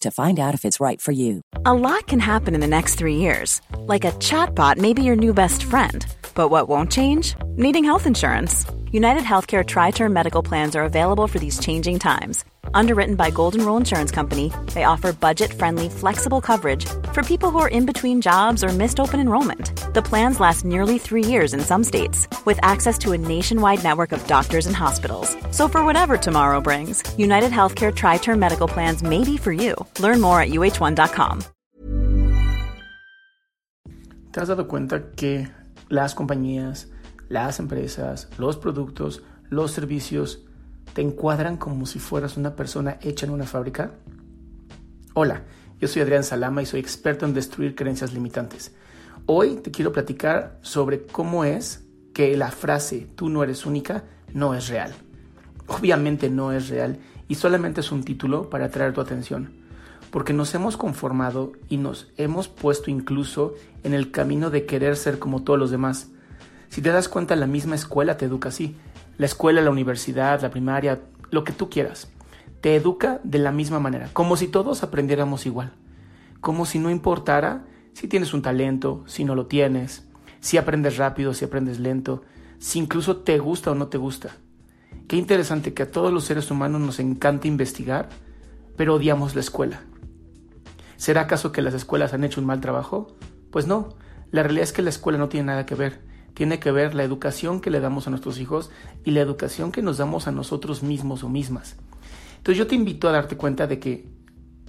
[0.00, 1.40] to find out if it's right for you.
[1.64, 3.60] A lot can happen in the next three years.
[3.78, 6.06] Like a chatbot may be your new best friend.
[6.34, 7.34] But what won't change?
[7.56, 8.64] Needing health insurance.
[8.92, 12.44] United Healthcare Tri Term Medical Plans are available for these changing times.
[12.76, 17.58] Underwritten by Golden Rule Insurance Company, they offer budget friendly, flexible coverage for people who
[17.58, 19.94] are in between jobs or missed open enrollment.
[19.94, 24.12] The plans last nearly three years in some states, with access to a nationwide network
[24.12, 25.34] of doctors and hospitals.
[25.52, 29.74] So, for whatever tomorrow brings, United Healthcare Tri Term Medical Plans may be for you.
[29.98, 31.44] Learn more at uh1.com.
[34.32, 35.48] ¿Te has dado cuenta que
[35.88, 36.88] las compañías,
[37.30, 40.40] las empresas, los productos, los servicios
[40.96, 43.90] te encuadran como si fueras una persona hecha en una fábrica?
[45.12, 45.42] Hola,
[45.78, 48.74] yo soy Adrián Salama y soy experto en destruir creencias limitantes.
[49.26, 54.54] Hoy te quiero platicar sobre cómo es que la frase tú no eres única no
[54.54, 54.94] es real.
[55.66, 56.96] Obviamente no es real
[57.28, 59.52] y solamente es un título para atraer tu atención,
[60.10, 63.52] porque nos hemos conformado y nos hemos puesto incluso
[63.84, 66.08] en el camino de querer ser como todos los demás.
[66.70, 68.76] Si te das cuenta, la misma escuela te educa así.
[69.18, 71.00] La escuela, la universidad, la primaria,
[71.30, 72.08] lo que tú quieras.
[72.60, 75.72] Te educa de la misma manera, como si todos aprendiéramos igual.
[76.40, 77.64] Como si no importara
[77.96, 80.06] si tienes un talento, si no lo tienes,
[80.40, 82.22] si aprendes rápido, si aprendes lento,
[82.58, 84.36] si incluso te gusta o no te gusta.
[85.08, 88.10] Qué interesante que a todos los seres humanos nos encanta investigar,
[88.76, 89.80] pero odiamos la escuela.
[90.98, 93.16] ¿Será acaso que las escuelas han hecho un mal trabajo?
[93.50, 93.96] Pues no,
[94.30, 96.02] la realidad es que la escuela no tiene nada que ver.
[96.36, 98.70] Tiene que ver la educación que le damos a nuestros hijos
[99.06, 101.76] y la educación que nos damos a nosotros mismos o mismas.
[102.36, 104.06] Entonces yo te invito a darte cuenta de que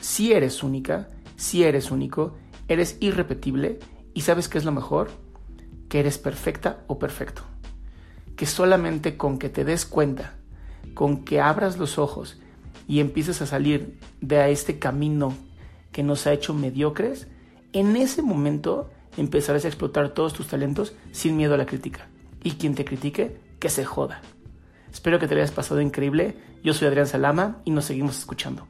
[0.00, 2.36] si eres única, si eres único,
[2.68, 3.80] eres irrepetible
[4.14, 5.10] y sabes qué es lo mejor,
[5.88, 7.42] que eres perfecta o perfecto.
[8.36, 10.34] Que solamente con que te des cuenta,
[10.94, 12.40] con que abras los ojos
[12.86, 15.34] y empieces a salir de este camino
[15.90, 17.26] que nos ha hecho mediocres,
[17.72, 22.08] en ese momento empezarás a explotar todos tus talentos sin miedo a la crítica.
[22.42, 24.20] Y quien te critique, que se joda.
[24.92, 26.36] Espero que te hayas pasado increíble.
[26.62, 28.66] Yo soy Adrián Salama y nos seguimos escuchando.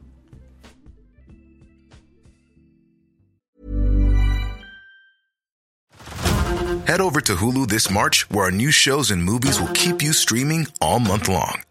[6.87, 10.13] Head over to Hulu this March, where our new shows and movies will keep you
[10.13, 11.63] streaming all month long.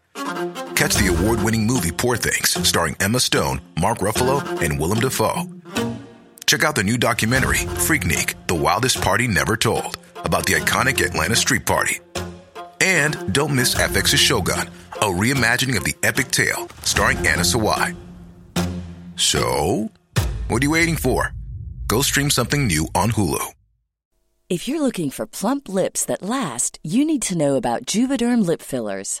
[0.74, 5.44] Catch the award winning movie Poor Things, starring Emma Stone, Mark Ruffalo, and Willem Dafoe.
[6.46, 11.34] Check out the new documentary, Freaknik The Wildest Party Never Told, about the iconic Atlanta
[11.34, 11.98] Street Party.
[12.80, 17.96] And don't miss FX's Shogun, a reimagining of the epic tale, starring Anna Sawai.
[19.16, 19.90] So,
[20.46, 21.32] what are you waiting for?
[21.88, 23.44] Go stream something new on Hulu.
[24.48, 28.62] If you're looking for plump lips that last, you need to know about Juvederm lip
[28.62, 29.20] fillers.